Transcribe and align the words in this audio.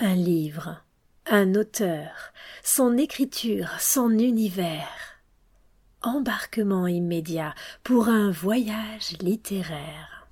Un 0.00 0.14
livre, 0.14 0.80
un 1.26 1.56
auteur, 1.56 2.32
son 2.62 2.96
écriture, 2.96 3.68
son 3.80 4.10
univers. 4.10 5.18
Embarquement 6.02 6.86
immédiat 6.86 7.52
pour 7.82 8.08
un 8.08 8.30
voyage 8.30 9.16
littéraire. 9.20 10.28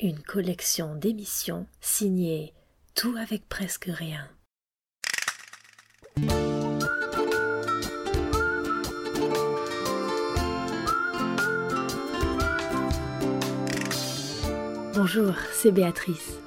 Une 0.00 0.20
collection 0.20 0.96
d'émissions 0.96 1.66
signée 1.80 2.52
Tout 2.94 3.16
avec 3.18 3.48
presque 3.48 3.88
rien. 3.88 4.28
Bonjour, 14.94 15.32
c'est 15.54 15.72
Béatrice. 15.72 16.38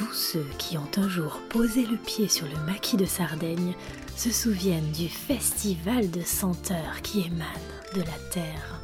Tous 0.00 0.14
ceux 0.14 0.46
qui 0.56 0.78
ont 0.78 0.88
un 0.96 1.10
jour 1.10 1.42
posé 1.50 1.84
le 1.84 1.98
pied 1.98 2.26
sur 2.26 2.46
le 2.46 2.58
maquis 2.64 2.96
de 2.96 3.04
Sardaigne 3.04 3.74
se 4.16 4.30
souviennent 4.30 4.92
du 4.92 5.10
festival 5.10 6.10
de 6.10 6.22
senteurs 6.22 7.02
qui 7.02 7.26
émane 7.26 7.46
de 7.94 8.00
la 8.00 8.18
terre. 8.32 8.80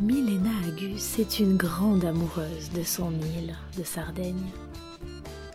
Milena 0.00 0.48
Agus 0.66 1.18
est 1.18 1.38
une 1.38 1.58
grande 1.58 2.02
amoureuse 2.02 2.70
de 2.74 2.82
son 2.82 3.12
île 3.12 3.54
de 3.76 3.84
Sardaigne. 3.84 4.50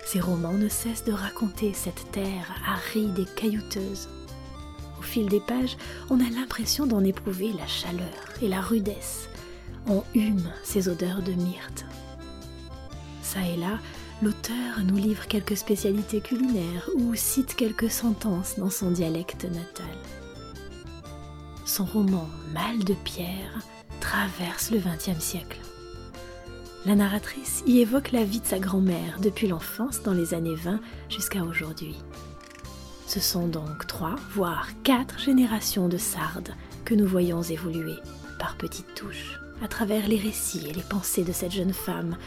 Ses 0.05 0.19
romans 0.19 0.53
ne 0.53 0.69
cessent 0.69 1.05
de 1.05 1.13
raconter 1.13 1.73
cette 1.73 2.11
terre 2.11 2.53
aride 2.67 3.17
et 3.17 3.25
caillouteuse. 3.35 4.09
Au 4.99 5.01
fil 5.01 5.27
des 5.27 5.41
pages, 5.41 5.75
on 6.11 6.19
a 6.19 6.29
l'impression 6.29 6.85
d'en 6.85 7.03
éprouver 7.03 7.51
la 7.53 7.65
chaleur 7.65 8.13
et 8.43 8.47
la 8.47 8.61
rudesse. 8.61 9.27
On 9.87 10.03
hume 10.13 10.51
ces 10.63 10.87
odeurs 10.87 11.23
de 11.23 11.31
myrte, 11.31 11.87
ça 13.27 13.45
et 13.45 13.57
là, 13.57 13.79
l'auteur 14.21 14.83
nous 14.85 14.95
livre 14.95 15.27
quelques 15.27 15.57
spécialités 15.57 16.21
culinaires 16.21 16.89
ou 16.95 17.13
cite 17.13 17.55
quelques 17.55 17.91
sentences 17.91 18.57
dans 18.57 18.69
son 18.69 18.89
dialecte 18.89 19.43
natal. 19.43 19.97
Son 21.65 21.83
roman 21.83 22.29
Mal 22.53 22.79
de 22.85 22.93
pierre 22.93 23.59
traverse 23.99 24.71
le 24.71 24.79
XXe 24.79 25.21
siècle. 25.21 25.59
La 26.85 26.95
narratrice 26.95 27.63
y 27.67 27.81
évoque 27.81 28.13
la 28.13 28.23
vie 28.23 28.39
de 28.39 28.45
sa 28.45 28.59
grand-mère 28.59 29.19
depuis 29.21 29.49
l'enfance 29.49 30.01
dans 30.03 30.13
les 30.13 30.33
années 30.33 30.55
20 30.55 30.79
jusqu'à 31.09 31.43
aujourd'hui. 31.43 31.97
Ce 33.07 33.19
sont 33.19 33.47
donc 33.47 33.87
trois, 33.87 34.15
voire 34.31 34.69
quatre 34.83 35.19
générations 35.19 35.89
de 35.89 35.97
sardes 35.97 36.55
que 36.85 36.95
nous 36.95 37.07
voyons 37.07 37.41
évoluer 37.41 37.97
par 38.39 38.55
petites 38.55 38.95
touches 38.95 39.37
à 39.61 39.67
travers 39.67 40.07
les 40.07 40.17
récits 40.17 40.67
et 40.67 40.73
les 40.73 40.83
pensées 40.83 41.23
de 41.23 41.31
cette 41.31 41.51
jeune 41.51 41.73
femme, 41.73 42.17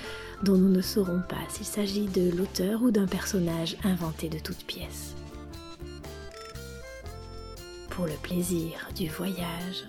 dont 0.42 0.56
nous 0.56 0.70
ne 0.70 0.80
saurons 0.82 1.22
pas 1.28 1.36
s'il 1.48 1.66
s'agit 1.66 2.06
de 2.06 2.30
l'auteur 2.36 2.82
ou 2.82 2.90
d'un 2.90 3.06
personnage 3.06 3.76
inventé 3.84 4.28
de 4.28 4.38
toutes 4.38 4.64
pièces. 4.64 5.14
Pour 7.90 8.06
le 8.06 8.14
plaisir 8.22 8.88
du 8.96 9.08
voyage, 9.08 9.84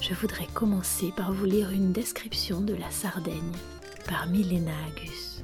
je 0.00 0.14
voudrais 0.14 0.46
commencer 0.54 1.12
par 1.16 1.32
vous 1.32 1.44
lire 1.44 1.70
une 1.70 1.92
description 1.92 2.60
de 2.60 2.74
la 2.74 2.90
Sardaigne 2.90 3.52
par 4.06 4.26
Milena 4.26 4.72
Agus. 4.88 5.42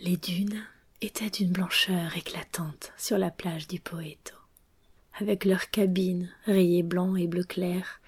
Les 0.00 0.16
dunes 0.16 0.62
étaient 1.00 1.30
d'une 1.30 1.52
blancheur 1.52 2.16
éclatante 2.16 2.92
sur 2.98 3.16
la 3.16 3.30
plage 3.30 3.68
du 3.68 3.80
Poeto 3.80 4.34
avec 5.18 5.44
leurs 5.44 5.70
cabines 5.70 6.28
rayées 6.46 6.82
blanc 6.82 7.16
et 7.16 7.26
bleu 7.26 7.44
clair. 7.44 8.00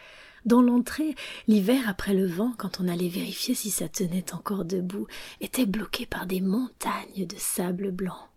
Dans 0.44 0.62
l'entrée, 0.62 1.14
l'hiver 1.48 1.88
après 1.88 2.14
le 2.14 2.26
vent, 2.26 2.52
quand 2.56 2.80
on 2.80 2.88
allait 2.88 3.08
vérifier 3.08 3.54
si 3.54 3.70
ça 3.70 3.88
tenait 3.88 4.32
encore 4.32 4.64
debout, 4.64 5.06
était 5.40 5.66
bloqué 5.66 6.06
par 6.06 6.26
des 6.26 6.40
montagnes 6.40 7.26
de 7.26 7.36
sable 7.36 7.90
blanc. 7.90 8.28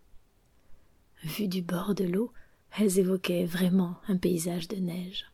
Vues 1.23 1.47
du 1.47 1.61
bord 1.61 1.93
de 1.93 2.05
l'eau, 2.05 2.31
elles 2.77 2.99
évoquaient 2.99 3.45
vraiment 3.45 3.97
un 4.07 4.17
paysage 4.17 4.67
de 4.67 4.77
neige, 4.77 5.25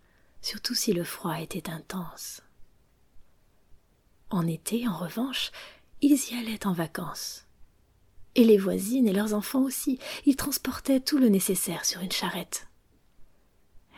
surtout 0.41 0.73
si 0.73 0.93
le 0.93 1.03
froid 1.03 1.39
était 1.39 1.69
intense. 1.69 2.41
En 4.29 4.47
été, 4.47 4.87
en 4.87 4.97
revanche, 4.97 5.51
ils 6.01 6.19
y 6.31 6.37
allaient 6.37 6.65
en 6.67 6.73
vacances. 6.73 7.45
Et 8.35 8.43
les 8.43 8.57
voisines 8.57 9.07
et 9.07 9.13
leurs 9.13 9.33
enfants 9.33 9.63
aussi, 9.63 9.97
ils 10.25 10.35
transportaient 10.35 10.99
tout 10.99 11.17
le 11.17 11.29
nécessaire 11.29 11.85
sur 11.85 12.01
une 12.01 12.11
charrette. 12.11 12.67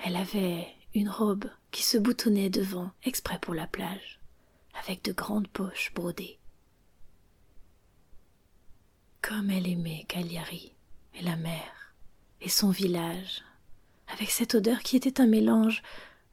Elle 0.03 0.15
avait 0.15 0.67
une 0.93 1.09
robe 1.09 1.49
qui 1.71 1.83
se 1.83 1.97
boutonnait 1.97 2.49
devant 2.49 2.91
exprès 3.03 3.39
pour 3.39 3.53
la 3.53 3.67
plage, 3.67 4.19
avec 4.79 5.03
de 5.03 5.11
grandes 5.11 5.47
poches 5.47 5.91
brodées. 5.93 6.39
Comme 9.21 9.49
elle 9.49 9.67
aimait 9.67 10.05
Cagliari 10.07 10.73
et 11.15 11.23
la 11.23 11.35
mer 11.35 11.93
et 12.41 12.49
son 12.49 12.69
village, 12.69 13.43
avec 14.07 14.29
cette 14.29 14.55
odeur 14.55 14.79
qui 14.79 14.95
était 14.95 15.19
un 15.19 15.27
mélange 15.27 15.81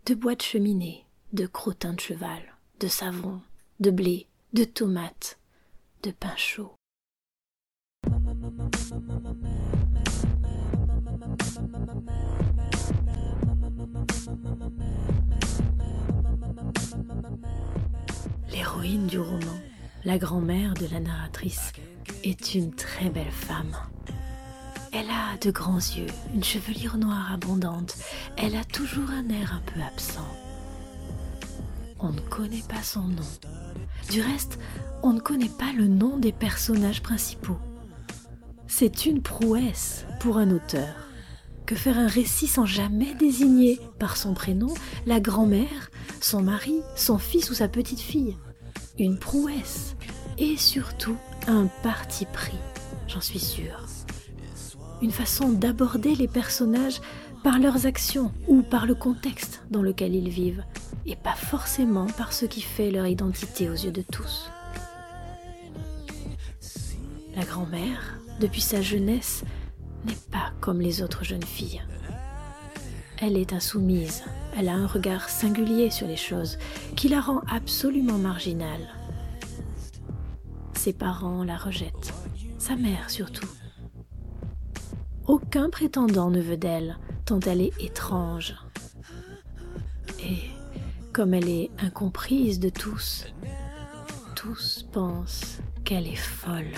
de 0.07 0.15
bois 0.15 0.35
de 0.35 0.43
cheminée, 0.43 1.05
de 1.33 1.47
crottin 1.47 1.95
de 1.95 2.01
cheval, 2.01 2.43
de 2.81 2.89
savon, 2.89 3.41
de 3.81 3.91
blé, 3.91 4.29
de 4.53 4.65
tomates, 4.65 5.39
de 6.03 6.11
pain 6.11 6.37
chaud. 6.37 6.75
Du 18.85 19.19
roman, 19.19 19.59
la 20.05 20.19
grand-mère 20.19 20.75
de 20.75 20.87
la 20.93 21.01
narratrice, 21.01 21.73
est 22.23 22.55
une 22.55 22.75
très 22.75 23.09
belle 23.09 23.31
femme. 23.31 23.75
Elle 24.93 25.09
a 25.09 25.39
de 25.41 25.51
grands 25.51 25.79
yeux, 25.79 26.07
une 26.35 26.45
chevelure 26.45 26.99
noire 26.99 27.33
abondante, 27.33 27.97
elle 28.37 28.55
a 28.55 28.63
toujours 28.63 29.09
un 29.09 29.31
air 29.31 29.55
un 29.55 29.63
peu 29.73 29.81
absent. 29.81 30.29
On 31.99 32.11
ne 32.11 32.21
connaît 32.21 32.63
pas 32.69 32.83
son 32.83 33.05
nom. 33.05 33.25
Du 34.11 34.21
reste, 34.21 34.59
on 35.03 35.15
ne 35.15 35.21
connaît 35.21 35.49
pas 35.49 35.73
le 35.75 35.89
nom 35.89 36.19
des 36.19 36.33
personnages 36.33 37.03
principaux. 37.03 37.59
C'est 38.67 39.07
une 39.07 39.23
prouesse 39.23 40.05
pour 40.21 40.37
un 40.37 40.51
auteur 40.51 40.95
que 41.65 41.75
faire 41.75 41.99
un 41.99 42.09
récit 42.09 42.49
sans 42.49 42.67
jamais 42.67 43.15
désigner 43.15 43.81
par 43.99 44.19
son 44.19 44.35
prénom 44.35 44.75
la 45.07 45.21
grand-mère, 45.21 45.91
son 46.21 46.43
mari, 46.43 46.83
son 46.97 47.17
fils 47.17 47.51
ou 47.51 47.55
sa 47.55 47.69
petite-fille? 47.69 48.37
Une 48.97 49.19
prouesse 49.19 49.97
et 50.39 50.57
surtout 50.57 51.17
un 51.49 51.67
parti 51.83 52.27
pris, 52.27 52.59
j'en 53.09 53.21
suis 53.21 53.41
sûre. 53.41 53.85
Une 55.03 55.11
façon 55.11 55.49
d'aborder 55.51 56.15
les 56.15 56.29
personnages 56.29 57.01
par 57.43 57.59
leurs 57.59 57.87
actions 57.87 58.33
ou 58.47 58.63
par 58.63 58.87
le 58.87 58.95
contexte 58.95 59.63
dans 59.69 59.83
lequel 59.83 60.15
ils 60.15 60.29
vivent, 60.29 60.63
et 61.07 61.17
pas 61.17 61.35
forcément 61.35 62.07
par 62.07 62.33
ce 62.33 62.47
qui 62.47 62.61
fait 62.61 62.93
leur 62.93 63.07
identité 63.07 63.69
aux 63.69 63.75
yeux 63.75 63.91
de 63.91 64.03
tous. 64.03 64.49
La 67.35 67.45
grand-mère, 67.45 68.21
depuis 68.41 68.61
sa 68.61 68.81
jeunesse, 68.81 69.43
n'est 70.07 70.15
pas 70.31 70.53
comme 70.61 70.81
les 70.81 71.03
autres 71.03 71.25
jeunes 71.25 71.43
filles. 71.43 71.83
Elle 73.21 73.37
est 73.37 73.53
insoumise, 73.53 74.23
elle 74.57 74.69
a 74.69 74.75
un 74.75 74.87
regard 74.87 75.29
singulier 75.29 75.91
sur 75.91 76.07
les 76.07 76.17
choses 76.17 76.59
qui 76.97 77.09
la 77.09 77.21
rend 77.21 77.41
absolument 77.51 78.19
marginale. 78.19 78.89
Ses 80.75 80.93
parents 80.93 81.45
la 81.45 81.57
rejettent, 81.57 82.13
sa 82.59 82.77
mère 82.77 83.11
surtout. 83.11 83.49
Aucun 85.27 85.71
prétendant 85.71 86.31
ne 86.31 86.41
veut 86.41 86.57
d'elle, 86.57 86.99
tant 87.25 87.41
elle 87.41 87.63
est 87.63 87.83
étrange. 87.83 88.55
Et 90.21 90.51
comme 91.13 91.35
elle 91.35 91.49
est 91.49 91.71
incomprise 91.79 92.61
de 92.61 92.69
tous, 92.69 93.27
tous 94.35 94.87
pensent 94.93 95.61
qu'elle 95.85 96.07
est 96.07 96.17
folle. 96.17 96.73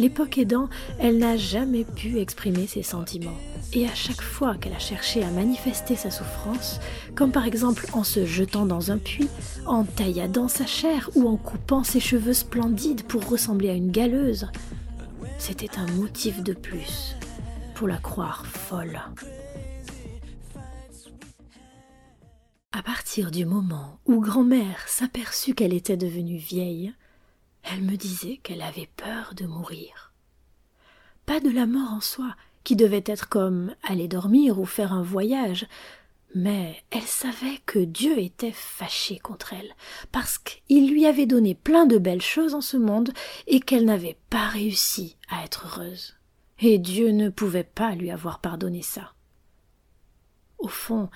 L'époque 0.00 0.38
aidant, 0.38 0.70
elle 0.98 1.18
n'a 1.18 1.36
jamais 1.36 1.84
pu 1.84 2.20
exprimer 2.20 2.66
ses 2.66 2.82
sentiments. 2.82 3.36
Et 3.74 3.86
à 3.86 3.94
chaque 3.94 4.22
fois 4.22 4.54
qu'elle 4.54 4.72
a 4.72 4.78
cherché 4.78 5.22
à 5.22 5.30
manifester 5.30 5.94
sa 5.94 6.10
souffrance, 6.10 6.80
comme 7.14 7.32
par 7.32 7.44
exemple 7.44 7.84
en 7.92 8.02
se 8.02 8.24
jetant 8.24 8.64
dans 8.64 8.90
un 8.90 8.96
puits, 8.96 9.28
en 9.66 9.84
tailladant 9.84 10.48
sa 10.48 10.64
chair 10.64 11.10
ou 11.16 11.28
en 11.28 11.36
coupant 11.36 11.84
ses 11.84 12.00
cheveux 12.00 12.32
splendides 12.32 13.02
pour 13.02 13.28
ressembler 13.28 13.68
à 13.68 13.74
une 13.74 13.90
galeuse, 13.90 14.46
c'était 15.36 15.78
un 15.78 15.86
motif 15.92 16.42
de 16.42 16.54
plus 16.54 17.14
pour 17.74 17.86
la 17.86 17.98
croire 17.98 18.46
folle. 18.46 19.02
À 22.72 22.82
partir 22.82 23.30
du 23.30 23.44
moment 23.44 24.00
où 24.06 24.22
grand-mère 24.22 24.82
s'aperçut 24.88 25.52
qu'elle 25.52 25.74
était 25.74 25.98
devenue 25.98 26.38
vieille, 26.38 26.94
elle 27.62 27.82
me 27.82 27.96
disait 27.96 28.38
qu'elle 28.42 28.62
avait 28.62 28.88
peur 28.96 29.34
de 29.34 29.46
mourir. 29.46 30.12
Pas 31.26 31.40
de 31.40 31.50
la 31.50 31.66
mort 31.66 31.92
en 31.92 32.00
soi, 32.00 32.34
qui 32.64 32.76
devait 32.76 33.04
être 33.06 33.28
comme 33.28 33.74
aller 33.82 34.08
dormir 34.08 34.58
ou 34.58 34.66
faire 34.66 34.92
un 34.92 35.02
voyage, 35.02 35.66
Mais 36.34 36.80
elle 36.90 37.02
savait 37.02 37.58
que 37.66 37.80
Dieu 37.80 38.18
était 38.18 38.52
fâché 38.52 39.18
contre 39.18 39.52
elle, 39.52 39.74
parce 40.12 40.38
qu'il 40.38 40.90
lui 40.90 41.06
avait 41.06 41.26
donné 41.26 41.54
plein 41.54 41.86
de 41.86 41.98
belles 41.98 42.22
choses 42.22 42.54
en 42.54 42.60
ce 42.60 42.76
monde 42.76 43.12
et 43.48 43.58
qu'elle 43.60 43.84
n'avait 43.84 44.18
pas 44.30 44.46
réussi 44.46 45.16
à 45.28 45.44
être 45.44 45.66
heureuse. 45.66 46.14
Et 46.60 46.78
Dieu 46.78 47.10
ne 47.10 47.30
pouvait 47.30 47.64
pas 47.64 47.94
lui 47.94 48.10
avoir 48.10 48.38
pardonné 48.38 48.82
ça. 48.82 49.14
Au 50.58 50.68
fond, 50.68 51.08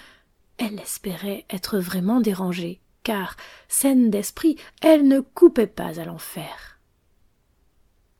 elle 0.56 0.80
espérait 0.80 1.44
être 1.48 1.78
vraiment 1.78 2.20
dérangée, 2.20 2.80
car, 3.04 3.36
saine 3.68 4.10
d'esprit, 4.10 4.56
elle 4.82 5.06
ne 5.06 5.20
coupait 5.20 5.68
pas 5.68 6.00
à 6.00 6.04
l'enfer. 6.04 6.80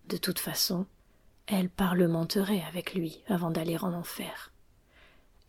De 0.07 0.17
toute 0.17 0.39
façon, 0.39 0.87
elle 1.47 1.69
parlementerait 1.69 2.63
avec 2.69 2.95
lui 2.95 3.23
avant 3.27 3.51
d'aller 3.51 3.77
en 3.79 3.93
enfer. 3.93 4.53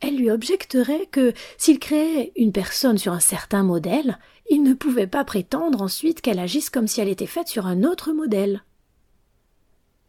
Elle 0.01 0.17
lui 0.17 0.29
objecterait 0.29 1.05
que 1.05 1.33
s'il 1.57 1.79
créait 1.79 2.31
une 2.35 2.51
personne 2.51 2.97
sur 2.97 3.13
un 3.13 3.19
certain 3.19 3.63
modèle, 3.63 4.19
il 4.49 4.63
ne 4.63 4.73
pouvait 4.73 5.07
pas 5.07 5.23
prétendre 5.23 5.81
ensuite 5.81 6.21
qu'elle 6.21 6.39
agisse 6.39 6.69
comme 6.69 6.87
si 6.87 7.01
elle 7.01 7.09
était 7.09 7.25
faite 7.25 7.47
sur 7.47 7.65
un 7.65 7.83
autre 7.83 8.11
modèle. 8.11 8.63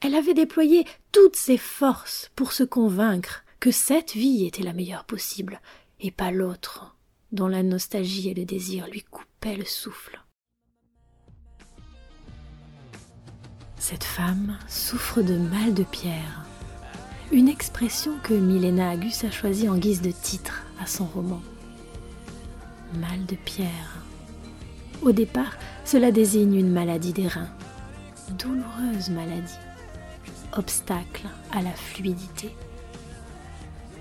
Elle 0.00 0.14
avait 0.14 0.34
déployé 0.34 0.84
toutes 1.12 1.37
ses 1.37 1.56
forces 1.56 2.31
pour 2.37 2.52
se 2.52 2.64
convaincre 2.64 3.44
que 3.61 3.70
cette 3.70 4.12
vie 4.12 4.44
était 4.44 4.62
la 4.62 4.73
meilleure 4.73 5.05
possible, 5.05 5.61
et 6.00 6.11
pas 6.11 6.31
l'autre, 6.31 6.96
dont 7.32 7.49
la 7.49 7.62
nostalgie 7.62 8.28
et 8.28 8.34
le 8.34 8.44
désir 8.44 8.87
lui 8.88 9.02
coupaient 9.02 9.56
le 9.56 9.64
souffle. 9.64 10.20
Cette 13.78 14.05
femme 14.05 14.58
souffre 14.69 15.23
de 15.23 15.37
mal 15.37 15.75
de 15.75 15.84
pierre, 15.84 16.44
une 17.32 17.49
expression 17.49 18.12
que 18.23 18.34
Milena 18.34 18.90
Agus 18.90 19.25
a 19.25 19.31
choisie 19.31 19.69
en 19.69 19.76
guise 19.76 20.02
de 20.02 20.11
titre 20.11 20.64
à 20.81 20.87
son 20.87 21.05
roman. 21.05 21.43
Mal 22.94 23.26
de 23.26 23.37
pierre. 23.37 23.96
Au 25.02 25.12
départ, 25.12 25.56
cela 25.84 26.11
désigne 26.11 26.55
une 26.55 26.73
maladie 26.73 27.12
des 27.12 27.28
reins, 27.28 27.50
douloureuse 28.38 29.11
maladie, 29.11 29.58
obstacle 30.52 31.26
à 31.52 31.62
la 31.62 31.73
fluidité. 31.73 32.50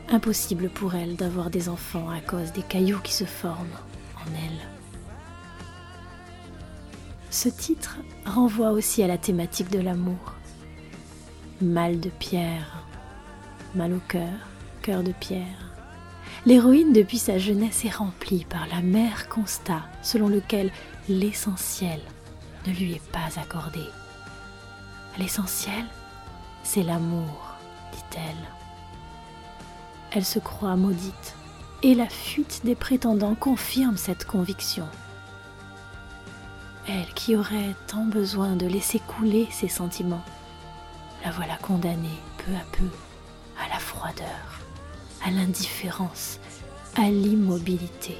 Impossible 0.09 0.69
pour 0.69 0.93
elle 0.93 1.15
d'avoir 1.15 1.49
des 1.49 1.67
enfants 1.67 2.09
à 2.09 2.19
cause 2.19 2.51
des 2.51 2.61
cailloux 2.61 2.99
qui 2.99 3.13
se 3.13 3.25
forment 3.25 3.79
en 4.17 4.29
elle. 4.35 4.67
Ce 7.31 7.49
titre 7.49 7.97
renvoie 8.25 8.69
aussi 8.69 9.01
à 9.01 9.07
la 9.07 9.17
thématique 9.17 9.71
de 9.71 9.79
l'amour. 9.79 10.35
Mal 11.59 11.99
de 11.99 12.09
pierre, 12.09 12.83
mal 13.73 13.93
au 13.93 14.01
cœur, 14.07 14.47
cœur 14.83 15.01
de 15.01 15.11
pierre. 15.11 15.73
L'héroïne 16.45 16.93
depuis 16.93 17.17
sa 17.17 17.39
jeunesse 17.39 17.83
est 17.83 17.95
remplie 17.95 18.45
par 18.45 18.67
l'amère 18.67 19.27
constat 19.27 19.81
selon 20.03 20.27
lequel 20.27 20.71
l'essentiel 21.09 21.99
ne 22.67 22.73
lui 22.73 22.93
est 22.93 23.11
pas 23.11 23.39
accordé. 23.41 23.83
L'essentiel, 25.17 25.85
c'est 26.63 26.83
l'amour, 26.83 27.55
dit-elle 27.91 28.64
elle 30.15 30.25
se 30.25 30.39
croit 30.39 30.77
maudite, 30.77 31.35
et 31.83 31.93
la 31.93 32.07
fuite 32.07 32.61
des 32.63 32.75
prétendants 32.75 33.35
confirme 33.35 33.97
cette 33.97 34.25
conviction. 34.25 34.87
Elle 36.87 37.13
qui 37.15 37.35
aurait 37.35 37.75
tant 37.87 38.05
besoin 38.05 38.55
de 38.55 38.65
laisser 38.65 38.99
couler 38.99 39.45
ses 39.51 39.67
sentiments, 39.67 40.23
la 41.25 41.31
voilà 41.31 41.57
condamnée 41.57 42.21
peu 42.37 42.53
à 42.53 42.63
peu 42.71 42.87
à 43.59 43.67
la 43.67 43.79
froideur, 43.79 44.61
à 45.25 45.31
l'indifférence, 45.31 46.39
à 46.95 47.09
l'immobilité. 47.09 48.17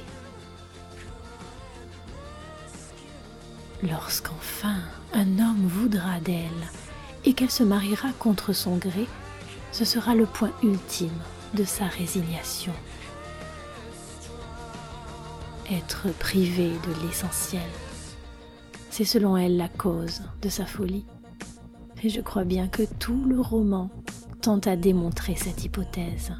Lorsqu'enfin 3.82 4.80
un 5.14 5.38
homme 5.38 5.66
voudra 5.66 6.20
d'elle 6.20 6.50
et 7.24 7.32
qu'elle 7.32 7.50
se 7.50 7.62
mariera 7.62 8.08
contre 8.18 8.52
son 8.52 8.76
gré, 8.76 9.06
ce 9.72 9.86
sera 9.86 10.14
le 10.14 10.26
point 10.26 10.52
ultime 10.62 11.22
de 11.54 11.64
sa 11.64 11.86
résignation. 11.86 12.72
Être 15.70 16.08
privé 16.18 16.70
de 16.70 17.06
l'essentiel, 17.06 17.68
c'est 18.90 19.04
selon 19.04 19.36
elle 19.36 19.56
la 19.56 19.68
cause 19.68 20.22
de 20.42 20.48
sa 20.48 20.64
folie. 20.64 21.06
Et 22.02 22.08
je 22.08 22.20
crois 22.20 22.44
bien 22.44 22.68
que 22.68 22.82
tout 22.98 23.24
le 23.26 23.40
roman 23.40 23.90
tente 24.42 24.66
à 24.66 24.76
démontrer 24.76 25.34
cette 25.34 25.64
hypothèse. 25.64 26.32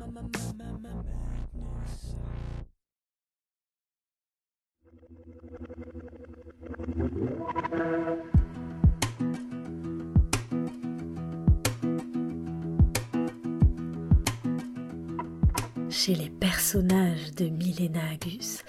Chez 15.96 16.14
les 16.14 16.28
personnages 16.28 17.34
de 17.36 17.46
Milena 17.46 18.00
Agus, 18.12 18.62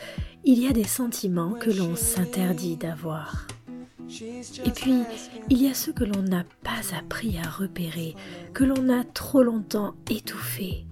il 0.46 0.64
y 0.64 0.66
a 0.66 0.72
des 0.72 0.86
sentiments 0.86 1.52
que 1.52 1.70
l'on 1.70 1.98
s'interdit 1.98 2.78
d'avoir. 2.78 3.48
Et 4.66 4.72
puis, 4.72 5.04
il 5.50 5.62
y 5.62 5.68
a 5.68 5.74
ceux 5.74 5.92
que 5.92 6.06
l'on 6.06 6.22
n'a 6.22 6.46
pas 6.64 6.96
appris 6.98 7.38
à 7.38 7.50
repérer, 7.50 8.16
que 8.54 8.64
l'on 8.64 8.88
a 8.88 9.04
trop 9.04 9.44
longtemps 9.44 9.94
étouffés, 10.10 10.86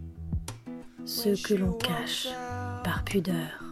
ceux 1.06 1.38
que 1.38 1.54
l'on 1.54 1.72
cache 1.72 2.28
par 2.84 3.06
pudeur. 3.06 3.64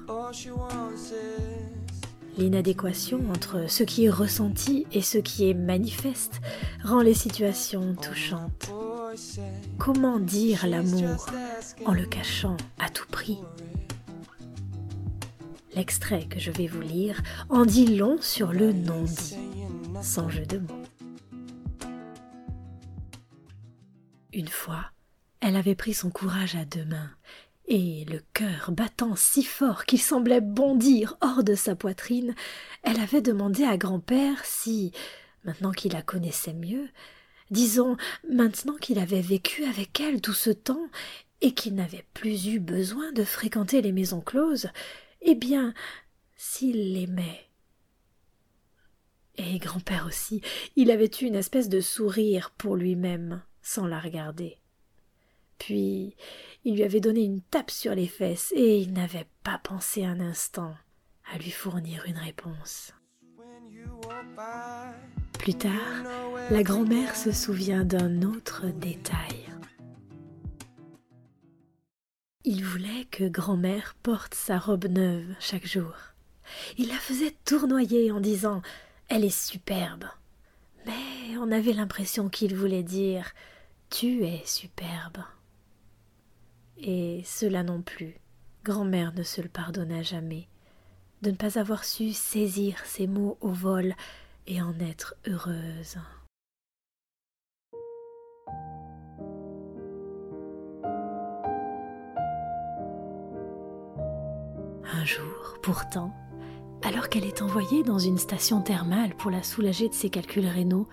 L'inadéquation 2.37 3.19
entre 3.29 3.69
ce 3.69 3.83
qui 3.83 4.05
est 4.05 4.09
ressenti 4.09 4.87
et 4.93 5.01
ce 5.01 5.17
qui 5.17 5.49
est 5.49 5.53
manifeste 5.53 6.39
rend 6.81 7.01
les 7.01 7.13
situations 7.13 7.93
touchantes. 7.95 8.71
Comment 9.77 10.19
dire 10.19 10.65
l'amour 10.65 11.27
en 11.85 11.93
le 11.93 12.05
cachant 12.05 12.57
à 12.79 12.89
tout 12.89 13.07
prix? 13.07 13.39
L'extrait 15.75 16.25
que 16.25 16.39
je 16.39 16.51
vais 16.51 16.67
vous 16.67 16.81
lire 16.81 17.21
en 17.49 17.65
dit 17.65 17.95
long 17.95 18.17
sur 18.21 18.53
le 18.53 18.71
non-dit, 18.71 19.35
sans 20.01 20.29
jeu 20.29 20.45
de 20.45 20.59
mots. 20.59 20.83
Une 24.33 24.47
fois, 24.47 24.85
elle 25.41 25.55
avait 25.55 25.75
pris 25.75 25.93
son 25.93 26.09
courage 26.09 26.55
à 26.55 26.65
deux 26.65 26.85
mains, 26.85 27.11
et 27.67 28.05
le 28.05 28.19
cœur 28.33 28.71
battant 28.71 29.15
si 29.15 29.43
fort 29.43 29.85
qu'il 29.85 30.01
semblait 30.01 30.41
bondir 30.41 31.17
hors 31.21 31.43
de 31.43 31.55
sa 31.55 31.75
poitrine, 31.75 32.33
elle 32.81 32.99
avait 32.99 33.21
demandé 33.21 33.63
à 33.63 33.77
grand-père 33.77 34.43
si, 34.43 34.91
maintenant 35.43 35.71
qu'il 35.71 35.93
la 35.93 36.01
connaissait 36.01 36.53
mieux, 36.53 36.89
disons 37.53 37.95
maintenant 38.29 38.75
qu'il 38.75 38.99
avait 38.99 39.21
vécu 39.21 39.63
avec 39.63 40.01
elle 40.01 40.19
tout 40.19 40.33
ce 40.33 40.49
temps 40.49 40.89
et 41.39 41.53
qu'il 41.53 41.75
n'avait 41.75 42.05
plus 42.13 42.47
eu 42.47 42.59
besoin 42.59 43.11
de 43.13 43.23
fréquenter 43.23 43.81
les 43.81 43.91
maisons 43.91 44.21
closes, 44.21 44.69
eh 45.21 45.35
bien, 45.35 45.73
s'il 46.35 46.93
l'aimait. 46.93 47.45
Et 49.35 49.59
grand-père 49.59 50.05
aussi, 50.07 50.41
il 50.75 50.91
avait 50.91 51.09
eu 51.21 51.25
une 51.25 51.35
espèce 51.35 51.69
de 51.69 51.79
sourire 51.79 52.51
pour 52.57 52.75
lui-même, 52.75 53.41
sans 53.61 53.87
la 53.87 53.99
regarder. 53.99 54.57
Puis 55.59 56.15
il 56.65 56.75
lui 56.75 56.83
avait 56.83 56.99
donné 56.99 57.23
une 57.23 57.41
tape 57.41 57.71
sur 57.71 57.93
les 57.93 58.07
fesses, 58.07 58.51
et 58.55 58.79
il 58.79 58.93
n'avait 58.93 59.27
pas 59.43 59.59
pensé 59.63 60.03
un 60.03 60.19
instant 60.19 60.75
à 61.31 61.37
lui 61.37 61.51
fournir 61.51 62.03
une 62.05 62.17
réponse. 62.17 62.93
Plus 65.43 65.55
tard, 65.55 66.05
la 66.51 66.63
grand-mère 66.63 67.17
se 67.17 67.33
souvient 67.33 67.83
d'un 67.83 68.21
autre 68.21 68.67
détail. 68.67 69.49
Il 72.45 72.63
voulait 72.63 73.03
que 73.11 73.27
grand-mère 73.27 73.93
porte 74.03 74.35
sa 74.35 74.57
robe 74.57 74.85
neuve 74.85 75.35
chaque 75.41 75.67
jour. 75.67 75.91
Il 76.77 76.87
la 76.87 76.95
faisait 76.95 77.35
tournoyer 77.43 78.09
en 78.09 78.21
disant 78.21 78.61
Elle 79.09 79.25
est 79.25 79.37
superbe. 79.37 80.05
Mais 80.85 81.35
on 81.37 81.51
avait 81.51 81.73
l'impression 81.73 82.29
qu'il 82.29 82.55
voulait 82.55 82.81
dire 82.81 83.33
Tu 83.89 84.23
es 84.23 84.43
superbe. 84.45 85.25
Et 86.77 87.21
cela 87.25 87.63
non 87.63 87.81
plus, 87.81 88.15
grand-mère 88.63 89.13
ne 89.13 89.23
se 89.23 89.41
le 89.41 89.49
pardonna 89.49 90.03
jamais, 90.03 90.47
de 91.21 91.31
ne 91.31 91.35
pas 91.35 91.59
avoir 91.59 91.83
su 91.83 92.13
saisir 92.13 92.79
ces 92.85 93.07
mots 93.07 93.37
au 93.41 93.49
vol 93.49 93.93
et 94.47 94.61
en 94.61 94.73
être 94.79 95.15
heureuse. 95.27 95.97
Un 104.85 105.05
jour, 105.05 105.57
pourtant, 105.61 106.13
alors 106.83 107.09
qu'elle 107.09 107.25
est 107.25 107.41
envoyée 107.41 107.83
dans 107.83 107.99
une 107.99 108.17
station 108.17 108.61
thermale 108.61 109.15
pour 109.15 109.31
la 109.31 109.43
soulager 109.43 109.89
de 109.89 109.93
ses 109.93 110.09
calculs 110.09 110.47
rénaux, 110.47 110.87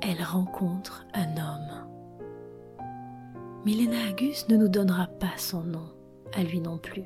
elle 0.00 0.22
rencontre 0.22 1.06
un 1.14 1.36
homme. 1.36 1.88
Milena 3.64 4.08
Agus 4.08 4.46
ne 4.48 4.56
nous 4.56 4.68
donnera 4.68 5.06
pas 5.06 5.36
son 5.38 5.62
nom, 5.62 5.94
à 6.34 6.42
lui 6.42 6.60
non 6.60 6.78
plus. 6.78 7.04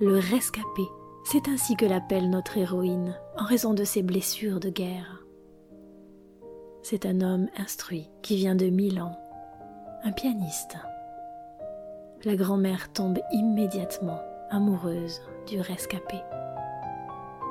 le 0.00 0.18
rescapé. 0.18 0.82
C'est 1.30 1.46
ainsi 1.46 1.76
que 1.76 1.84
l'appelle 1.84 2.30
notre 2.30 2.56
héroïne, 2.56 3.14
en 3.36 3.44
raison 3.44 3.74
de 3.74 3.84
ses 3.84 4.02
blessures 4.02 4.60
de 4.60 4.70
guerre. 4.70 5.26
C'est 6.82 7.04
un 7.04 7.20
homme 7.20 7.48
instruit 7.58 8.08
qui 8.22 8.36
vient 8.36 8.54
de 8.54 8.70
Milan, 8.70 9.14
un 10.04 10.12
pianiste. 10.12 10.78
La 12.24 12.34
grand-mère 12.34 12.90
tombe 12.94 13.18
immédiatement 13.30 14.22
amoureuse 14.48 15.20
du 15.46 15.60
rescapé. 15.60 16.16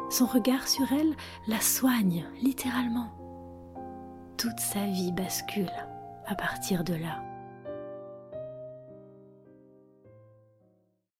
Son 0.09 0.25
regard 0.25 0.67
sur 0.67 0.91
elle 0.91 1.13
la 1.47 1.61
soigne 1.61 2.25
littéralement. 2.41 3.11
Toute 4.37 4.59
sa 4.59 4.87
vie 4.87 5.11
bascule 5.11 5.69
à 6.25 6.33
partir 6.33 6.83
de 6.83 6.95
là. 6.95 7.21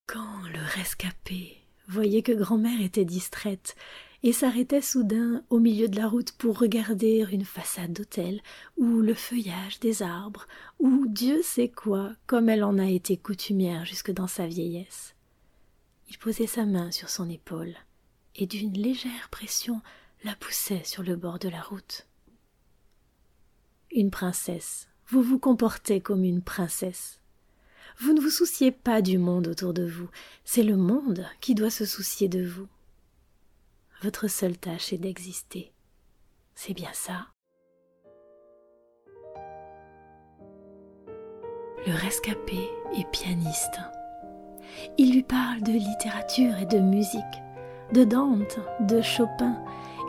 Quand 0.07 0.41
le 0.51 0.59
rescapé 0.75 1.56
voyait 1.87 2.21
que 2.21 2.31
grand-mère 2.31 2.81
était 2.81 3.05
distraite 3.05 3.75
et 4.23 4.33
s'arrêtait 4.33 4.81
soudain 4.81 5.43
au 5.49 5.59
milieu 5.59 5.87
de 5.87 5.95
la 5.95 6.07
route 6.07 6.31
pour 6.33 6.59
regarder 6.59 7.25
une 7.31 7.45
façade 7.45 7.93
d'hôtel 7.93 8.41
ou 8.75 9.01
le 9.01 9.13
feuillage 9.13 9.79
des 9.79 10.01
arbres 10.01 10.47
ou 10.79 11.05
Dieu 11.07 11.41
sait 11.43 11.69
quoi, 11.69 12.11
comme 12.25 12.49
elle 12.49 12.63
en 12.63 12.77
a 12.79 12.89
été 12.89 13.17
coutumière 13.17 13.85
jusque 13.85 14.11
dans 14.11 14.27
sa 14.27 14.47
vieillesse. 14.47 15.15
Il 16.09 16.17
posait 16.17 16.47
sa 16.47 16.65
main 16.65 16.91
sur 16.91 17.09
son 17.09 17.29
épaule 17.29 17.75
et 18.35 18.47
d'une 18.47 18.73
légère 18.73 19.29
pression 19.29 19.81
la 20.23 20.35
poussait 20.35 20.83
sur 20.83 21.03
le 21.03 21.15
bord 21.15 21.39
de 21.39 21.49
la 21.49 21.61
route. 21.61 22.07
Une 23.91 24.11
princesse, 24.11 24.87
vous 25.07 25.21
vous 25.21 25.39
comportez 25.39 26.01
comme 26.01 26.23
une 26.23 26.41
princesse. 26.41 27.21
Vous 27.99 28.13
ne 28.13 28.21
vous 28.21 28.29
souciez 28.29 28.71
pas 28.71 29.01
du 29.01 29.17
monde 29.17 29.47
autour 29.47 29.73
de 29.73 29.83
vous, 29.83 30.09
c'est 30.45 30.61
le 30.61 30.77
monde 30.77 31.25
qui 31.41 31.55
doit 31.55 31.71
se 31.71 31.85
soucier 31.85 32.29
de 32.29 32.45
vous. 32.45 32.67
Votre 34.03 34.27
seule 34.27 34.55
tâche 34.55 34.93
est 34.93 34.99
d'exister. 34.99 35.73
C'est 36.53 36.75
bien 36.75 36.91
ça. 36.93 37.27
Le 41.87 41.93
rescapé 41.93 42.69
est 42.95 43.09
pianiste. 43.11 43.79
Il 44.99 45.13
lui 45.13 45.23
parle 45.23 45.63
de 45.63 45.71
littérature 45.71 46.55
et 46.57 46.65
de 46.67 46.77
musique, 46.77 47.23
de 47.93 48.03
Dante, 48.03 48.59
de 48.81 49.01
Chopin. 49.01 49.57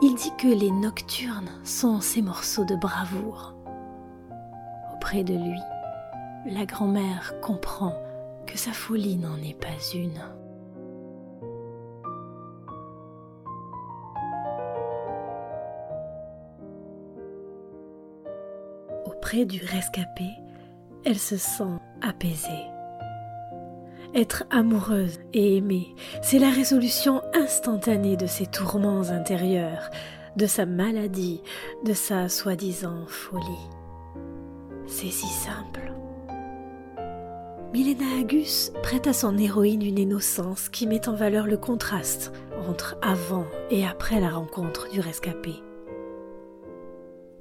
Il 0.02 0.14
dit 0.14 0.32
que 0.36 0.48
les 0.48 0.70
nocturnes 0.70 1.50
sont 1.64 2.02
ses 2.02 2.20
morceaux 2.20 2.66
de 2.66 2.76
bravoure. 2.76 3.54
Auprès 4.92 5.24
de 5.24 5.34
lui, 5.34 5.60
la 6.50 6.64
grand-mère 6.64 7.34
comprend 7.40 7.94
que 8.46 8.56
sa 8.56 8.72
folie 8.72 9.16
n'en 9.16 9.36
est 9.36 9.58
pas 9.58 9.68
une. 9.94 10.20
Auprès 19.04 19.44
du 19.44 19.62
rescapé, 19.64 20.30
elle 21.04 21.18
se 21.18 21.36
sent 21.36 21.64
apaisée. 22.00 22.48
Être 24.14 24.44
amoureuse 24.50 25.18
et 25.34 25.58
aimer, 25.58 25.94
c'est 26.22 26.38
la 26.38 26.50
résolution 26.50 27.20
instantanée 27.34 28.16
de 28.16 28.26
ses 28.26 28.46
tourments 28.46 29.10
intérieurs, 29.10 29.90
de 30.36 30.46
sa 30.46 30.64
maladie, 30.64 31.42
de 31.84 31.92
sa 31.92 32.30
soi-disant 32.30 33.06
folie. 33.06 33.68
C'est 34.86 35.10
si 35.10 35.26
simple. 35.26 35.97
Milena 37.74 38.20
Agus 38.20 38.72
prête 38.82 39.06
à 39.06 39.12
son 39.12 39.36
héroïne 39.36 39.82
une 39.82 39.98
innocence 39.98 40.70
qui 40.70 40.86
met 40.86 41.06
en 41.06 41.14
valeur 41.14 41.46
le 41.46 41.58
contraste 41.58 42.32
entre 42.66 42.96
avant 43.02 43.44
et 43.70 43.86
après 43.86 44.20
la 44.20 44.30
rencontre 44.30 44.90
du 44.90 45.00
rescapé. 45.00 45.52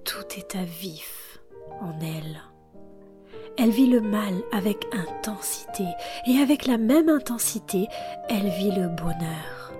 Tout 0.03 0.25
est 0.37 0.57
à 0.57 0.65
vif 0.65 1.39
en 1.79 1.97
elle. 2.01 2.41
Elle 3.57 3.69
vit 3.69 3.87
le 3.87 4.01
mal 4.01 4.33
avec 4.51 4.85
intensité 4.91 5.85
et 6.27 6.39
avec 6.39 6.67
la 6.67 6.77
même 6.77 7.07
intensité, 7.07 7.87
elle 8.27 8.49
vit 8.49 8.71
le 8.71 8.89
bonheur. 8.89 9.73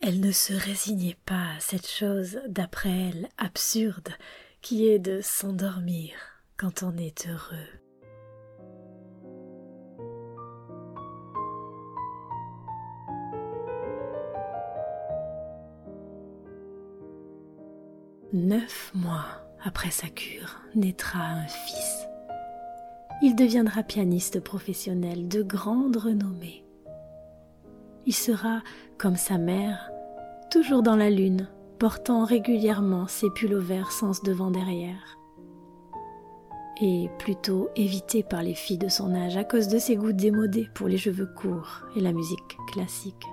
Elle 0.00 0.20
ne 0.20 0.32
se 0.32 0.54
résignait 0.54 1.18
pas 1.26 1.54
à 1.56 1.60
cette 1.60 1.88
chose, 1.88 2.40
d'après 2.48 3.10
elle, 3.10 3.28
absurde, 3.36 4.08
qui 4.62 4.88
est 4.88 4.98
de 4.98 5.20
s'endormir 5.20 6.35
quand 6.56 6.82
on 6.82 6.96
est 6.96 7.28
heureux. 7.28 7.56
Neuf 18.32 18.92
mois 18.94 19.26
après 19.62 19.90
sa 19.90 20.08
cure, 20.08 20.60
naîtra 20.74 21.18
un 21.20 21.46
fils. 21.46 22.06
Il 23.22 23.34
deviendra 23.34 23.82
pianiste 23.82 24.40
professionnel 24.40 25.28
de 25.28 25.42
grande 25.42 25.96
renommée. 25.96 26.64
Il 28.04 28.14
sera, 28.14 28.62
comme 28.98 29.16
sa 29.16 29.38
mère, 29.38 29.90
toujours 30.50 30.82
dans 30.82 30.96
la 30.96 31.10
lune, 31.10 31.48
portant 31.78 32.24
régulièrement 32.24 33.08
ses 33.08 33.28
pullovers 33.30 33.90
sens 33.90 34.22
devant 34.22 34.50
derrière. 34.50 35.18
Et 36.80 37.08
plutôt 37.18 37.70
évité 37.74 38.22
par 38.22 38.42
les 38.42 38.54
filles 38.54 38.78
de 38.78 38.88
son 38.88 39.14
âge 39.14 39.36
à 39.36 39.44
cause 39.44 39.68
de 39.68 39.78
ses 39.78 39.96
goûts 39.96 40.12
démodés 40.12 40.68
pour 40.74 40.88
les 40.88 40.98
cheveux 40.98 41.26
courts 41.26 41.82
et 41.96 42.00
la 42.00 42.12
musique 42.12 42.58
classique. 42.70 43.24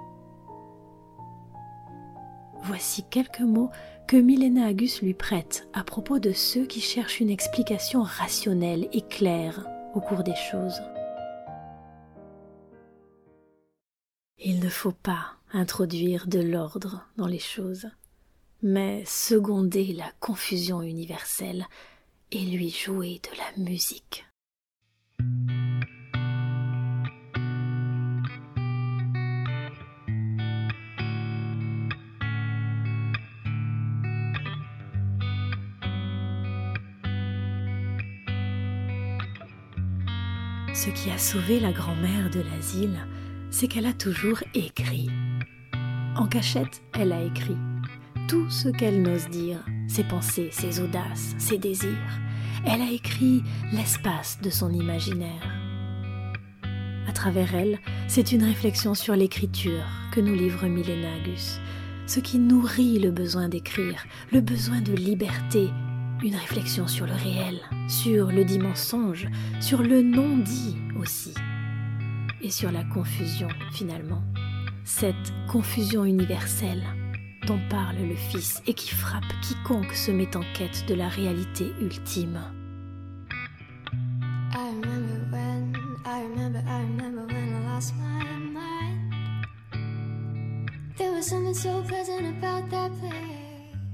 Voici 2.64 3.04
quelques 3.10 3.42
mots 3.42 3.70
que 4.08 4.16
Milena 4.16 4.68
Agus 4.68 5.00
lui 5.02 5.14
prête 5.14 5.68
à 5.74 5.84
propos 5.84 6.20
de 6.20 6.32
ceux 6.32 6.66
qui 6.66 6.80
cherchent 6.80 7.20
une 7.20 7.30
explication 7.30 8.04
rationnelle 8.04 8.88
et 8.94 9.02
claire 9.02 9.68
au 9.94 10.00
cours 10.00 10.24
des 10.24 10.36
choses. 10.36 10.82
Il 14.38 14.62
ne 14.62 14.70
faut 14.70 14.94
pas 14.94 15.34
introduire 15.52 16.28
de 16.28 16.40
l'ordre 16.40 17.06
dans 17.18 17.28
les 17.28 17.40
choses, 17.40 17.88
mais 18.62 19.04
seconder 19.06 19.92
la 19.94 20.12
confusion 20.22 20.82
universelle 20.82 21.66
et 22.36 22.46
lui 22.46 22.72
jouer 22.72 23.22
de 23.24 23.38
la 23.38 23.64
musique. 23.64 24.26
Ce 40.74 40.90
qui 40.90 41.12
a 41.12 41.18
sauvé 41.20 41.60
la 41.60 41.72
grand-mère 41.72 42.32
de 42.32 42.42
l'asile, 42.42 43.08
c'est 43.52 43.68
qu'elle 43.68 43.86
a 43.86 43.94
toujours 43.94 44.40
écrit. 44.56 45.10
En 46.16 46.26
cachette, 46.26 46.82
elle 46.94 47.12
a 47.12 47.22
écrit 47.22 47.58
tout 48.28 48.50
ce 48.50 48.70
qu'elle 48.70 49.02
n'ose 49.02 49.30
dire, 49.30 49.64
ses 49.88 50.04
pensées, 50.04 50.50
ses 50.52 50.80
audaces, 50.80 51.36
ses 51.38 51.58
désirs. 51.58 52.23
Elle 52.66 52.82
a 52.82 52.92
écrit 52.92 53.44
l'espace 53.72 54.40
de 54.42 54.50
son 54.50 54.72
imaginaire. 54.72 55.48
À 57.08 57.12
travers 57.12 57.54
elle, 57.56 57.80
c'est 58.08 58.32
une 58.32 58.44
réflexion 58.44 58.94
sur 58.96 59.16
l'écriture 59.16 59.86
que 60.12 60.22
nous 60.22 60.36
livre 60.36 60.68
Milenagus, 60.68 61.60
ce 62.08 62.20
qui 62.20 62.40
nourrit 62.40 63.00
le 63.00 63.12
besoin 63.12 63.50
d'écrire, 63.50 64.06
le 64.32 64.42
besoin 64.42 64.82
de 64.82 64.94
liberté 64.94 65.70
une 66.24 66.36
réflexion 66.36 66.88
sur 66.88 67.06
le 67.06 67.14
réel, 67.14 67.60
sur 67.90 68.32
le 68.32 68.46
dit 68.46 68.60
mensonge, 68.60 69.28
sur 69.60 69.84
le 69.84 70.02
non-dit 70.02 70.78
aussi, 70.98 71.34
et 72.42 72.50
sur 72.50 72.72
la 72.72 72.86
confusion 72.86 73.50
finalement, 73.74 74.24
cette 74.86 75.34
confusion 75.52 76.06
universelle 76.06 76.84
dont 77.48 77.60
parle 77.70 77.98
le 77.98 78.16
Fils 78.16 78.62
et 78.68 78.74
qui 78.74 78.90
frappe 78.90 79.24
quiconque 79.42 79.94
se 79.94 80.12
met 80.12 80.36
en 80.36 80.44
quête 80.54 80.86
de 80.88 80.96
la 80.96 81.08
réalité 81.08 81.72
ultime. 81.82 82.40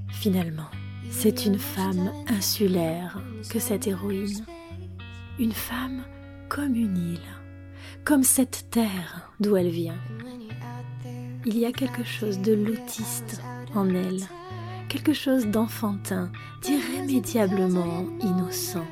Finalement, 0.09 0.69
c'est 1.09 1.45
une 1.45 1.59
femme 1.59 2.11
insulaire 2.27 3.21
que 3.49 3.59
cette 3.59 3.87
héroïne, 3.87 4.45
une 5.39 5.53
femme 5.53 6.03
comme 6.49 6.75
une 6.75 6.97
île, 6.97 7.19
comme 8.03 8.23
cette 8.23 8.69
terre 8.69 9.31
d'où 9.39 9.55
elle 9.55 9.69
vient. 9.69 9.99
Il 11.45 11.57
y 11.57 11.65
a 11.65 11.71
quelque 11.71 12.03
chose 12.03 12.39
de 12.39 12.51
l'autiste 12.53 13.41
en 13.73 13.87
elle, 13.89 14.21
quelque 14.89 15.13
chose 15.13 15.47
d'enfantin, 15.47 16.31
d'irrémédiablement 16.61 18.05
innocent. 18.21 18.85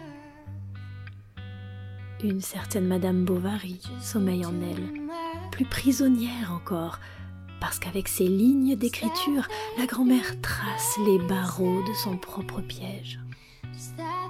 Une 2.24 2.39
certaine 2.39 2.88
Madame 2.88 3.25
Bovary 3.25 3.82
sommeille 4.01 4.46
en 4.46 4.54
elle, 4.62 5.10
plus 5.51 5.66
prisonnière 5.66 6.54
encore, 6.54 7.00
parce 7.60 7.80
qu'avec 7.80 8.08
ses 8.08 8.27
lignes 8.27 8.77
d'écriture, 8.77 9.48
la 9.77 9.86
grand-mère 9.86 10.39
trace 10.42 10.98
les 11.06 11.20
barreaux 11.27 11.84
de 11.84 11.94
son 11.96 12.18
propre 12.18 12.62
piège. 12.62 13.20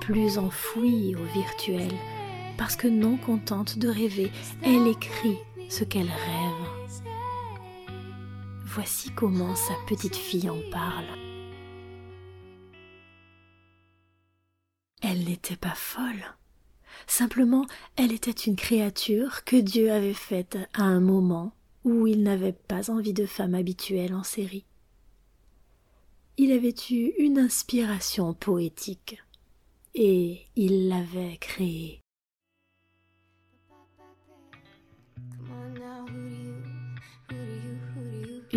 Plus 0.01 0.39
enfouie 0.39 1.15
au 1.15 1.23
virtuel, 1.39 1.91
parce 2.57 2.75
que 2.75 2.87
non 2.87 3.17
contente 3.17 3.77
de 3.77 3.89
rêver, 3.89 4.31
elle 4.63 4.87
écrit 4.87 5.37
ce 5.69 5.83
qu'elle 5.83 6.07
rêve. 6.07 6.46
Voici 8.77 9.09
comment 9.09 9.55
sa 9.55 9.73
petite 9.87 10.15
fille 10.15 10.51
en 10.51 10.59
parle. 10.69 11.07
Elle 15.01 15.23
n'était 15.23 15.55
pas 15.55 15.73
folle. 15.73 16.23
Simplement, 17.07 17.65
elle 17.95 18.11
était 18.11 18.29
une 18.29 18.55
créature 18.55 19.43
que 19.45 19.55
Dieu 19.55 19.91
avait 19.91 20.13
faite 20.13 20.59
à 20.75 20.83
un 20.83 20.99
moment 20.99 21.53
où 21.85 22.05
il 22.05 22.21
n'avait 22.21 22.53
pas 22.53 22.91
envie 22.91 23.13
de 23.13 23.25
femme 23.25 23.55
habituelle 23.55 24.13
en 24.13 24.21
série. 24.21 24.67
Il 26.37 26.51
avait 26.51 26.75
eu 26.91 27.13
une 27.17 27.39
inspiration 27.39 28.35
poétique 28.35 29.19
et 29.95 30.43
il 30.55 30.87
l'avait 30.87 31.37
créée. 31.37 32.03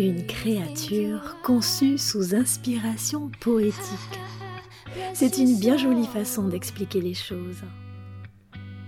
Une 0.01 0.25
créature 0.25 1.37
conçue 1.43 1.99
sous 1.99 2.33
inspiration 2.33 3.29
poétique. 3.39 4.19
C'est 5.13 5.37
une 5.37 5.59
bien 5.59 5.77
jolie 5.77 6.07
façon 6.07 6.47
d'expliquer 6.47 7.01
les 7.01 7.13
choses. 7.13 7.61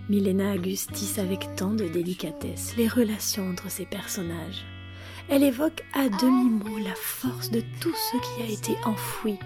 Milena 0.10 0.56
Augustis 0.56 1.20
avec 1.20 1.56
tant 1.56 1.70
de 1.70 1.88
délicatesse 1.88 2.76
les 2.78 2.88
relations 2.88 3.48
entre 3.48 3.70
ses 3.70 3.86
personnages. 3.86 4.66
Elle 5.30 5.44
évoque 5.44 5.84
à 5.94 6.10
demi-mot 6.10 6.80
la 6.80 6.96
force 6.96 7.52
de 7.52 7.62
tout 7.80 7.94
ce 7.94 8.18
qui 8.18 8.42
a 8.42 8.52
été 8.52 8.76
enfoui 8.84 9.38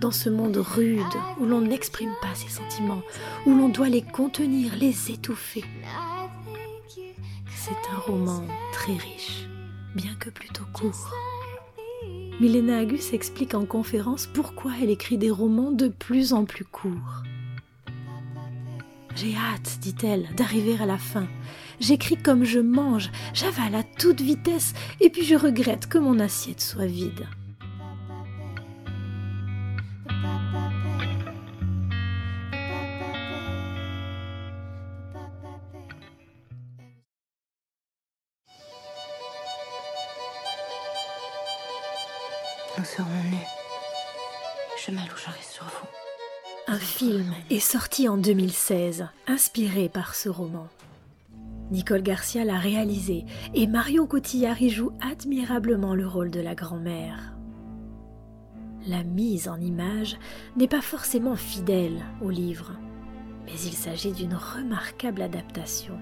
dans 0.00 0.10
ce 0.10 0.28
monde 0.28 0.56
rude 0.56 1.06
où 1.38 1.44
l'on 1.44 1.60
n'exprime 1.60 2.14
pas 2.20 2.34
ses 2.34 2.48
sentiments, 2.48 3.02
où 3.46 3.54
l'on 3.54 3.68
doit 3.68 3.90
les 3.90 4.02
contenir, 4.02 4.74
les 4.74 5.12
étouffer. 5.12 5.62
C'est 7.54 7.94
un 7.94 7.98
roman 7.98 8.44
très 8.72 8.94
riche, 8.94 9.46
bien 9.94 10.14
que 10.18 10.30
plutôt 10.30 10.64
court. 10.72 11.10
Milena 12.40 12.78
Agus 12.78 13.12
explique 13.12 13.54
en 13.54 13.64
conférence 13.64 14.26
pourquoi 14.26 14.72
elle 14.80 14.90
écrit 14.90 15.18
des 15.18 15.30
romans 15.30 15.70
de 15.70 15.88
plus 15.88 16.32
en 16.32 16.44
plus 16.44 16.64
courts. 16.64 17.22
J'ai 19.14 19.34
hâte, 19.36 19.78
dit-elle, 19.80 20.28
d'arriver 20.36 20.76
à 20.80 20.86
la 20.86 20.98
fin. 20.98 21.28
J'écris 21.80 22.16
comme 22.16 22.44
je 22.44 22.60
mange, 22.60 23.10
j'avale 23.34 23.74
à 23.74 23.82
toute 23.82 24.20
vitesse, 24.20 24.72
et 25.00 25.10
puis 25.10 25.24
je 25.24 25.34
regrette 25.34 25.86
que 25.86 25.98
mon 25.98 26.18
assiette 26.18 26.60
soit 26.60 26.86
vide. 26.86 27.26
Un 46.72 46.78
film 46.78 47.34
est 47.50 47.60
sorti 47.60 48.08
en 48.08 48.16
2016, 48.16 49.06
inspiré 49.26 49.90
par 49.90 50.14
ce 50.14 50.30
roman. 50.30 50.68
Nicole 51.70 52.00
Garcia 52.02 52.46
l'a 52.46 52.56
réalisé 52.56 53.26
et 53.52 53.66
Marion 53.66 54.06
Cotillard 54.06 54.56
joue 54.70 54.90
admirablement 55.02 55.94
le 55.94 56.06
rôle 56.06 56.30
de 56.30 56.40
la 56.40 56.54
grand-mère. 56.54 57.34
La 58.86 59.02
mise 59.02 59.48
en 59.48 59.60
image 59.60 60.16
n'est 60.56 60.66
pas 60.66 60.80
forcément 60.80 61.36
fidèle 61.36 62.02
au 62.22 62.30
livre, 62.30 62.72
mais 63.44 63.52
il 63.52 63.74
s'agit 63.74 64.12
d'une 64.12 64.34
remarquable 64.34 65.20
adaptation. 65.20 65.98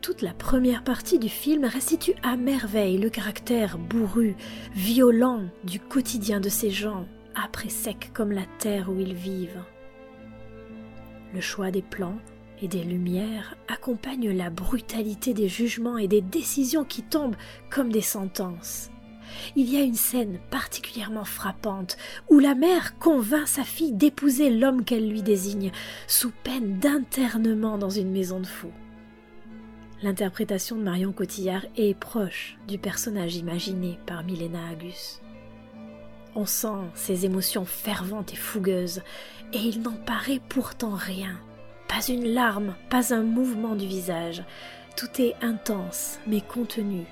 Toute 0.00 0.22
la 0.22 0.32
première 0.32 0.84
partie 0.84 1.18
du 1.18 1.28
film 1.28 1.64
restitue 1.64 2.14
à 2.22 2.36
merveille 2.36 2.98
le 2.98 3.10
caractère 3.10 3.78
bourru, 3.78 4.36
violent 4.74 5.42
du 5.64 5.80
quotidien 5.80 6.38
de 6.38 6.48
ces 6.48 6.70
gens, 6.70 7.08
après 7.34 7.68
sec 7.68 8.10
comme 8.12 8.32
la 8.32 8.46
terre 8.58 8.90
où 8.90 8.98
ils 8.98 9.14
vivent. 9.14 9.62
Le 11.34 11.40
choix 11.40 11.70
des 11.70 11.82
plans 11.82 12.18
et 12.60 12.68
des 12.68 12.84
lumières 12.84 13.56
accompagne 13.68 14.30
la 14.30 14.50
brutalité 14.50 15.34
des 15.34 15.48
jugements 15.48 15.98
et 15.98 16.08
des 16.08 16.20
décisions 16.20 16.84
qui 16.84 17.02
tombent 17.02 17.36
comme 17.70 17.90
des 17.90 18.02
sentences. 18.02 18.90
Il 19.56 19.72
y 19.72 19.78
a 19.78 19.82
une 19.82 19.94
scène 19.94 20.38
particulièrement 20.50 21.24
frappante 21.24 21.96
où 22.28 22.38
la 22.38 22.54
mère 22.54 22.98
convainc 22.98 23.48
sa 23.48 23.64
fille 23.64 23.92
d'épouser 23.92 24.50
l'homme 24.50 24.84
qu'elle 24.84 25.08
lui 25.08 25.22
désigne, 25.22 25.72
sous 26.06 26.32
peine 26.44 26.78
d'internement 26.78 27.78
dans 27.78 27.90
une 27.90 28.10
maison 28.10 28.40
de 28.40 28.46
fous. 28.46 28.72
L'interprétation 30.02 30.76
de 30.76 30.82
Marion 30.82 31.12
Cotillard 31.12 31.64
est 31.76 31.98
proche 31.98 32.58
du 32.68 32.76
personnage 32.76 33.36
imaginé 33.36 33.98
par 34.04 34.24
Milena 34.24 34.68
Agus. 34.68 35.21
On 36.34 36.46
sent 36.46 36.68
ses 36.94 37.26
émotions 37.26 37.66
ferventes 37.66 38.32
et 38.32 38.36
fougueuses, 38.36 39.02
et 39.52 39.58
il 39.58 39.82
n'en 39.82 39.92
paraît 39.92 40.40
pourtant 40.48 40.94
rien. 40.94 41.38
Pas 41.88 42.00
une 42.08 42.32
larme, 42.32 42.74
pas 42.88 43.12
un 43.12 43.22
mouvement 43.22 43.74
du 43.74 43.86
visage. 43.86 44.42
Tout 44.96 45.20
est 45.20 45.34
intense, 45.42 46.18
mais 46.26 46.40
contenu, 46.40 47.04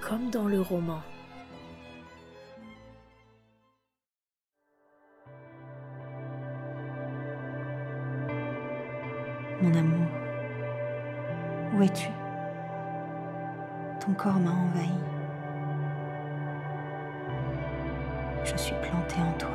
comme 0.00 0.30
dans 0.30 0.46
le 0.46 0.60
roman. 0.60 1.02
Mon 9.62 9.74
amour, 9.74 10.06
où 11.74 11.82
es-tu? 11.82 12.08
Ton 14.00 14.12
corps 14.14 14.38
m'a 14.38 14.50
envahi. 14.50 15.13
Je 18.44 18.56
suis 18.58 18.74
plantée 18.82 19.20
en 19.20 19.32
toi. 19.38 19.48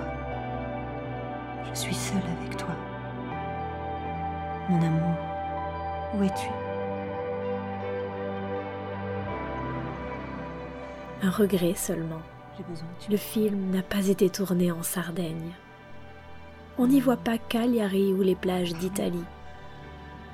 Je 1.69 1.79
suis 1.79 1.93
seule 1.93 2.17
avec 2.17 2.57
toi. 2.57 2.75
Mon 4.67 4.81
amour, 4.81 5.15
où 6.15 6.23
es-tu? 6.23 6.49
Un 11.21 11.29
regret 11.29 11.75
seulement. 11.75 12.21
Le 13.09 13.17
film 13.17 13.69
n'a 13.69 13.83
pas 13.83 14.07
été 14.07 14.29
tourné 14.29 14.71
en 14.71 14.83
Sardaigne. 14.83 15.53
On 16.77 16.87
n'y 16.87 16.99
voit 16.99 17.17
pas 17.17 17.37
Cagliari 17.37 18.11
ou 18.11 18.21
les 18.21 18.35
plages 18.35 18.73
d'Italie. 18.73 19.25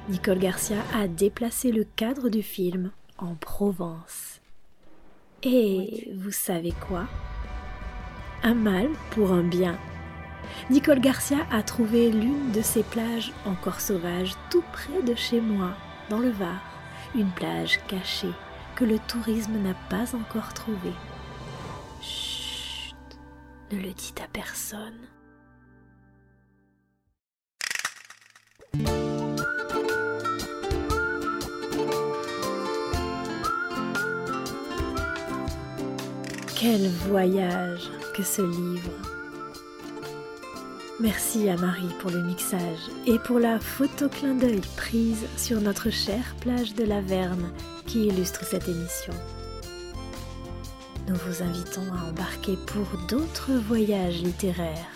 Nicole 0.10 0.40
Garcia 0.40 0.78
a 0.94 1.08
déplacé 1.08 1.72
le 1.72 1.84
cadre 1.84 2.30
du 2.30 2.42
film 2.42 2.92
en 3.18 3.36
Provence. 3.36 4.42
Et 5.44 6.12
vous 6.16 6.32
savez 6.32 6.72
quoi? 6.88 7.06
Un 8.46 8.54
mal 8.54 8.90
pour 9.10 9.34
un 9.34 9.42
bien. 9.42 9.76
Nicole 10.70 11.00
Garcia 11.00 11.40
a 11.52 11.64
trouvé 11.64 12.12
l'une 12.12 12.52
de 12.52 12.62
ces 12.62 12.84
plages 12.84 13.34
encore 13.44 13.82
sauvages 13.82 14.36
tout 14.52 14.64
près 14.72 15.02
de 15.02 15.16
chez 15.16 15.42
moi, 15.42 15.72
dans 16.12 16.20
le 16.20 16.30
Var, 16.30 16.62
une 17.16 17.32
plage 17.32 17.80
cachée 17.88 18.34
que 18.76 18.86
le 18.86 19.00
tourisme 19.00 19.58
n'a 19.64 19.74
pas 19.90 20.16
encore 20.16 20.54
trouvée. 20.54 20.94
Chut, 22.02 22.96
ne 23.72 23.80
le 23.80 23.92
dites 23.94 24.22
à 24.22 24.28
personne. 24.32 24.94
Quel 36.56 36.90
voyage 37.08 37.90
ce 38.24 38.42
livre. 38.42 38.92
Merci 41.00 41.50
à 41.50 41.58
Marie 41.58 41.94
pour 42.00 42.10
le 42.10 42.22
mixage 42.22 42.90
et 43.06 43.20
pour 43.20 43.40
la 43.40 43.60
photo 43.60 44.08
clin 44.08 44.34
d'œil 44.34 44.62
prise 44.78 45.26
sur 45.36 45.60
notre 45.60 45.90
chère 45.90 46.36
plage 46.40 46.74
de 46.74 46.86
la 46.86 47.02
Verne 47.02 47.52
qui 47.86 48.08
illustre 48.08 48.46
cette 48.46 48.68
émission. 48.70 49.14
Nous 51.08 51.16
vous 51.16 51.44
invitons 51.44 51.86
à 51.94 52.10
embarquer 52.10 52.58
pour 52.68 52.88
d'autres 53.10 53.54
voyages 53.68 54.22
littéraires 54.22 54.92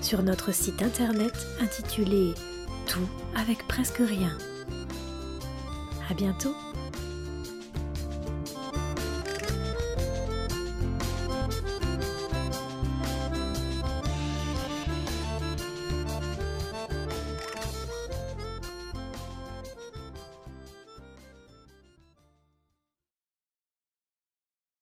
sur 0.00 0.22
notre 0.22 0.52
site 0.52 0.82
internet 0.82 1.34
intitulé 1.60 2.32
Tout 2.86 3.08
avec 3.36 3.66
presque 3.66 4.00
rien. 4.00 4.36
À 6.08 6.14
bientôt! 6.14 6.54